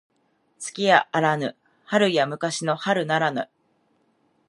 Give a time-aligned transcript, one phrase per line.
[0.57, 1.55] 月やあらぬ
[1.85, 3.51] 春や昔の春ならぬ